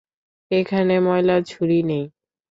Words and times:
এখানে 0.51 0.93
ময়লার 0.99 1.41
ঝুড়ি 1.49 1.79
নেই? 1.89 2.05